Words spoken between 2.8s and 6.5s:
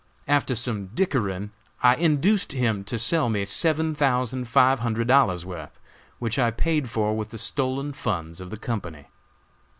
to sell me seven thousand five hundred dollars' worth, which I